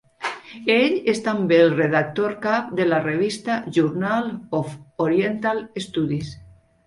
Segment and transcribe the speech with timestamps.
[0.75, 4.73] Ell és també el redactor cap de la revista "Journal of
[5.09, 6.35] Oriental Studies".